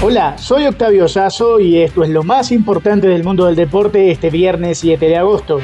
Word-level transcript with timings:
Hola, 0.00 0.38
soy 0.38 0.64
Octavio 0.64 1.08
Sazo 1.08 1.58
y 1.58 1.78
esto 1.78 2.04
es 2.04 2.10
lo 2.10 2.22
más 2.22 2.52
importante 2.52 3.08
del 3.08 3.24
mundo 3.24 3.46
del 3.46 3.56
deporte 3.56 4.12
este 4.12 4.30
viernes 4.30 4.78
7 4.78 5.04
de 5.04 5.16
agosto. 5.16 5.58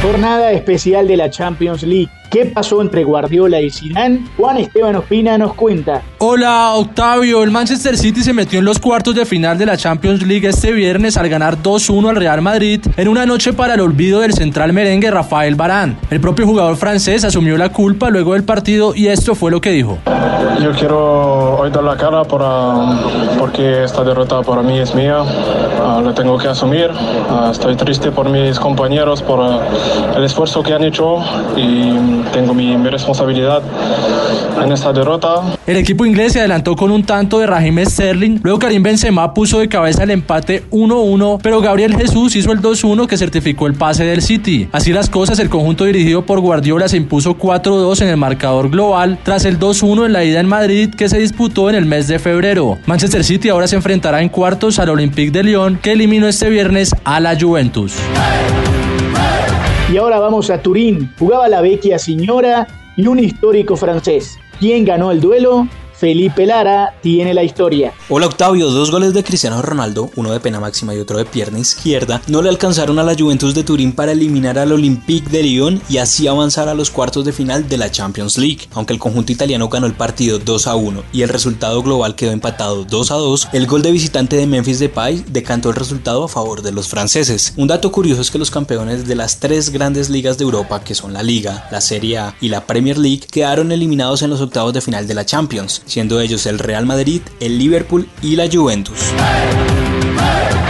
Jornada 0.00 0.52
especial 0.52 1.08
de 1.08 1.16
la 1.16 1.30
Champions 1.30 1.82
League. 1.82 2.10
¿Qué 2.30 2.46
pasó 2.46 2.80
entre 2.80 3.02
Guardiola 3.02 3.60
y 3.60 3.70
Zidane? 3.70 4.24
Juan 4.36 4.58
Esteban 4.58 4.94
Ospina 4.94 5.36
nos 5.36 5.54
cuenta. 5.54 6.02
Hola 6.18 6.74
Octavio, 6.74 7.42
el 7.42 7.50
Manchester 7.50 7.98
City 7.98 8.22
se 8.22 8.32
metió 8.32 8.60
en 8.60 8.66
los 8.66 8.78
cuartos 8.78 9.16
de 9.16 9.26
final 9.26 9.58
de 9.58 9.66
la 9.66 9.76
Champions 9.76 10.24
League 10.24 10.46
este 10.46 10.70
viernes 10.70 11.16
al 11.16 11.28
ganar 11.28 11.60
2-1 11.60 12.10
al 12.10 12.16
Real 12.16 12.40
Madrid 12.40 12.80
en 12.96 13.08
una 13.08 13.26
noche 13.26 13.52
para 13.52 13.74
el 13.74 13.80
olvido 13.80 14.20
del 14.20 14.32
central 14.32 14.72
merengue 14.72 15.10
Rafael 15.10 15.56
Barán. 15.56 15.98
El 16.08 16.20
propio 16.20 16.46
jugador 16.46 16.76
francés 16.76 17.24
asumió 17.24 17.56
la 17.56 17.70
culpa 17.70 18.10
luego 18.10 18.34
del 18.34 18.44
partido 18.44 18.94
y 18.94 19.08
esto 19.08 19.34
fue 19.34 19.50
lo 19.50 19.60
que 19.60 19.70
dijo. 19.70 19.98
Yo 20.62 20.72
quiero 20.72 21.56
hoy 21.58 21.70
dar 21.70 21.82
la 21.82 21.96
cara 21.96 22.24
para, 22.24 23.00
porque 23.38 23.84
esta 23.84 24.04
derrota 24.04 24.42
para 24.42 24.62
mí 24.62 24.78
es 24.78 24.94
mía, 24.94 25.22
uh, 25.22 26.00
la 26.00 26.14
tengo 26.14 26.38
que 26.38 26.48
asumir. 26.48 26.90
Uh, 26.90 27.50
estoy 27.50 27.74
triste 27.76 28.10
por 28.10 28.28
mis 28.30 28.58
compañeros, 28.58 29.20
por 29.22 29.40
uh, 29.40 29.60
el 30.16 30.24
esfuerzo 30.24 30.62
que 30.62 30.72
han 30.72 30.84
hecho 30.84 31.18
y 31.56 32.22
tengo 32.32 32.54
mi, 32.54 32.76
mi, 32.76 32.88
responsabilidad 32.88 33.62
en 34.62 34.72
esta 34.72 34.92
derrota. 34.92 35.42
El 35.66 35.76
equipo 35.76 36.06
inglés 36.06 36.34
se 36.34 36.38
adelantó 36.38 36.76
con 36.76 36.90
un 36.90 37.04
tanto 37.04 37.38
de 37.38 37.46
Raheem 37.46 37.84
Sterling, 37.84 38.40
luego 38.42 38.58
Karim 38.58 38.82
Benzema 38.82 39.34
puso 39.34 39.58
de 39.58 39.68
cabeza 39.68 40.04
el 40.04 40.10
empate 40.10 40.64
1-1, 40.70 41.40
pero 41.42 41.60
Gabriel 41.60 41.96
Jesús 41.96 42.36
hizo 42.36 42.52
el 42.52 42.60
2-1 42.60 43.06
que 43.06 43.16
certificó 43.16 43.66
el 43.66 43.74
pase 43.74 44.04
del 44.04 44.22
City. 44.22 44.68
Así 44.72 44.92
las 44.92 45.10
cosas, 45.10 45.38
el 45.40 45.50
conjunto 45.50 45.84
dirigido 45.84 46.24
por 46.24 46.40
Guardiola 46.40 46.88
se 46.88 46.96
impuso 46.96 47.36
4-2 47.36 48.02
en 48.02 48.08
el 48.08 48.16
marcador 48.16 48.70
global 48.70 49.18
tras 49.22 49.44
el 49.44 49.58
2-1 49.58 50.06
en 50.06 50.12
la 50.12 50.24
ida 50.24 50.43
en 50.44 50.50
Madrid 50.50 50.94
que 50.94 51.08
se 51.08 51.18
disputó 51.18 51.70
en 51.70 51.74
el 51.76 51.86
mes 51.86 52.06
de 52.06 52.18
febrero. 52.18 52.78
Manchester 52.86 53.24
City 53.24 53.48
ahora 53.48 53.66
se 53.66 53.76
enfrentará 53.76 54.20
en 54.20 54.28
cuartos 54.28 54.78
al 54.78 54.90
Olympique 54.90 55.30
de 55.30 55.42
Lyon 55.42 55.78
que 55.78 55.92
eliminó 55.92 56.28
este 56.28 56.50
viernes 56.50 56.94
a 57.04 57.18
la 57.18 57.38
Juventus. 57.38 57.94
Y 59.90 59.96
ahora 59.96 60.18
vamos 60.20 60.50
a 60.50 60.58
Turín. 60.60 61.10
Jugaba 61.18 61.48
la 61.48 61.62
vecchia 61.62 61.98
señora 61.98 62.66
y 62.96 63.06
un 63.06 63.18
histórico 63.18 63.76
francés. 63.76 64.38
¿Quién 64.60 64.84
ganó 64.84 65.10
el 65.10 65.20
duelo? 65.20 65.66
Felipe 65.96 66.44
Lara 66.44 66.94
tiene 67.02 67.34
la 67.34 67.44
historia. 67.44 67.92
Hola 68.08 68.26
Octavio, 68.26 68.68
dos 68.68 68.90
goles 68.90 69.14
de 69.14 69.22
Cristiano 69.22 69.62
Ronaldo, 69.62 70.10
uno 70.16 70.32
de 70.32 70.40
pena 70.40 70.58
máxima 70.58 70.94
y 70.94 70.98
otro 70.98 71.18
de 71.18 71.24
pierna 71.24 71.60
izquierda, 71.60 72.20
no 72.26 72.42
le 72.42 72.48
alcanzaron 72.48 72.98
a 72.98 73.04
la 73.04 73.14
Juventus 73.14 73.54
de 73.54 73.62
Turín 73.62 73.92
para 73.92 74.12
eliminar 74.12 74.58
al 74.58 74.72
Olympique 74.72 75.30
de 75.30 75.44
Lyon 75.44 75.80
y 75.88 75.98
así 75.98 76.26
avanzar 76.26 76.68
a 76.68 76.74
los 76.74 76.90
cuartos 76.90 77.24
de 77.24 77.32
final 77.32 77.68
de 77.68 77.78
la 77.78 77.90
Champions 77.90 78.38
League. 78.38 78.68
Aunque 78.72 78.92
el 78.92 78.98
conjunto 78.98 79.30
italiano 79.30 79.68
ganó 79.68 79.86
el 79.86 79.94
partido 79.94 80.38
2 80.38 80.66
a 80.66 80.74
1 80.74 81.04
y 81.12 81.22
el 81.22 81.28
resultado 81.28 81.80
global 81.82 82.16
quedó 82.16 82.32
empatado 82.32 82.84
2 82.84 83.10
a 83.12 83.14
2, 83.14 83.48
el 83.52 83.66
gol 83.66 83.82
de 83.82 83.92
visitante 83.92 84.36
de 84.36 84.46
Memphis 84.46 84.80
Depay 84.80 85.24
decantó 85.28 85.70
el 85.70 85.76
resultado 85.76 86.24
a 86.24 86.28
favor 86.28 86.62
de 86.62 86.72
los 86.72 86.88
franceses. 86.88 87.54
Un 87.56 87.68
dato 87.68 87.92
curioso 87.92 88.20
es 88.20 88.32
que 88.32 88.38
los 88.38 88.50
campeones 88.50 89.06
de 89.06 89.14
las 89.14 89.38
tres 89.38 89.70
grandes 89.70 90.10
ligas 90.10 90.38
de 90.38 90.44
Europa, 90.44 90.82
que 90.82 90.96
son 90.96 91.12
la 91.12 91.22
Liga, 91.22 91.68
la 91.70 91.80
Serie 91.80 92.18
A 92.18 92.36
y 92.40 92.48
la 92.48 92.66
Premier 92.66 92.98
League, 92.98 93.26
quedaron 93.30 93.70
eliminados 93.70 94.22
en 94.22 94.30
los 94.30 94.40
octavos 94.40 94.72
de 94.72 94.80
final 94.80 95.06
de 95.06 95.14
la 95.14 95.24
Champions 95.24 95.83
siendo 95.86 96.20
ellos 96.20 96.46
el 96.46 96.58
Real 96.58 96.86
Madrid, 96.86 97.20
el 97.40 97.58
Liverpool 97.58 98.08
y 98.22 98.36
la 98.36 98.48
Juventus. 98.50 99.12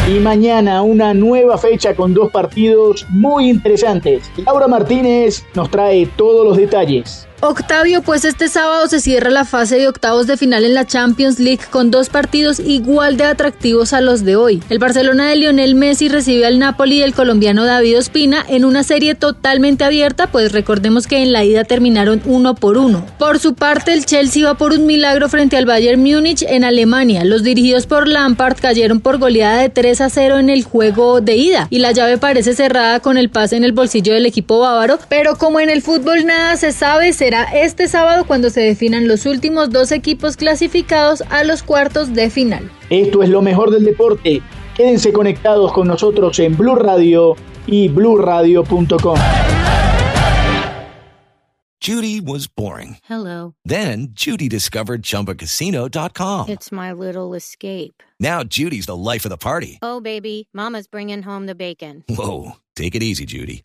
Y 0.08 0.20
mañana 0.20 0.82
una 0.82 1.14
nueva 1.14 1.56
fecha 1.56 1.94
con 1.94 2.12
dos 2.12 2.30
partidos 2.30 3.06
muy 3.08 3.48
interesantes. 3.48 4.30
Laura 4.44 4.68
Martínez 4.68 5.44
nos 5.54 5.70
trae 5.70 6.06
todos 6.16 6.46
los 6.46 6.56
detalles. 6.58 7.26
Octavio, 7.46 8.00
pues 8.00 8.24
este 8.24 8.48
sábado 8.48 8.88
se 8.88 9.00
cierra 9.00 9.28
la 9.28 9.44
fase 9.44 9.76
de 9.76 9.86
octavos 9.86 10.26
de 10.26 10.38
final 10.38 10.64
en 10.64 10.72
la 10.72 10.86
Champions 10.86 11.38
League 11.38 11.60
con 11.68 11.90
dos 11.90 12.08
partidos 12.08 12.58
igual 12.58 13.18
de 13.18 13.24
atractivos 13.24 13.92
a 13.92 14.00
los 14.00 14.24
de 14.24 14.34
hoy. 14.34 14.62
El 14.70 14.78
Barcelona 14.78 15.28
de 15.28 15.36
Lionel 15.36 15.74
Messi 15.74 16.08
recibe 16.08 16.46
al 16.46 16.58
Napoli 16.58 17.00
del 17.00 17.12
colombiano 17.12 17.66
David 17.66 17.98
Ospina 17.98 18.42
en 18.48 18.64
una 18.64 18.82
serie 18.82 19.14
totalmente 19.14 19.84
abierta, 19.84 20.28
pues 20.28 20.52
recordemos 20.52 21.06
que 21.06 21.22
en 21.22 21.32
la 21.32 21.44
ida 21.44 21.64
terminaron 21.64 22.22
uno 22.24 22.54
por 22.54 22.78
uno. 22.78 23.04
Por 23.18 23.38
su 23.38 23.54
parte, 23.54 23.92
el 23.92 24.06
Chelsea 24.06 24.46
va 24.46 24.56
por 24.56 24.72
un 24.72 24.86
milagro 24.86 25.28
frente 25.28 25.58
al 25.58 25.66
Bayern 25.66 26.00
Múnich 26.00 26.46
en 26.48 26.64
Alemania. 26.64 27.24
Los 27.26 27.42
dirigidos 27.42 27.86
por 27.86 28.08
Lampard 28.08 28.56
cayeron 28.58 29.00
por 29.00 29.18
goleada 29.18 29.60
de 29.60 29.68
3 29.68 30.00
a 30.00 30.08
0 30.08 30.38
en 30.38 30.48
el 30.48 30.64
juego 30.64 31.20
de 31.20 31.36
ida 31.36 31.66
y 31.68 31.80
la 31.80 31.92
llave 31.92 32.16
parece 32.16 32.54
cerrada 32.54 33.00
con 33.00 33.18
el 33.18 33.28
pase 33.28 33.56
en 33.56 33.64
el 33.64 33.72
bolsillo 33.72 34.14
del 34.14 34.24
equipo 34.24 34.60
bávaro, 34.60 34.98
pero 35.10 35.36
como 35.36 35.60
en 35.60 35.68
el 35.68 35.82
fútbol 35.82 36.24
nada 36.24 36.56
se 36.56 36.72
sabe, 36.72 37.12
será 37.12 37.33
este 37.42 37.88
sábado 37.88 38.24
cuando 38.24 38.50
se 38.50 38.60
definan 38.60 39.08
los 39.08 39.26
últimos 39.26 39.70
dos 39.70 39.92
equipos 39.92 40.36
clasificados 40.36 41.22
a 41.30 41.44
los 41.44 41.62
cuartos 41.62 42.14
de 42.14 42.30
final. 42.30 42.70
Esto 42.90 43.22
es 43.22 43.28
lo 43.28 43.42
mejor 43.42 43.70
del 43.70 43.84
deporte. 43.84 44.40
Quédense 44.76 45.12
conectados 45.12 45.72
con 45.72 45.88
nosotros 45.88 46.38
en 46.38 46.56
Blue 46.56 46.76
Radio 46.76 47.36
y 47.66 47.88
bluradio.com. 47.88 49.18
Judy 51.80 52.18
was 52.18 52.46
boring. 52.46 52.96
Hello. 53.04 53.54
Then 53.66 54.08
Judy 54.14 54.48
discovered 54.48 55.02
chumbacasino.com. 55.02 56.48
It's 56.48 56.72
my 56.72 56.92
little 56.92 57.34
escape. 57.34 58.02
Now 58.18 58.42
Judy's 58.42 58.86
the 58.86 58.96
life 58.96 59.26
of 59.26 59.30
the 59.30 59.36
party. 59.36 59.78
Oh 59.82 60.00
baby, 60.00 60.48
mama's 60.54 60.86
bringing 60.86 61.22
home 61.22 61.44
the 61.44 61.54
bacon. 61.54 62.02
Whoa, 62.08 62.52
take 62.74 62.94
it 62.94 63.02
easy 63.02 63.26
Judy. 63.26 63.64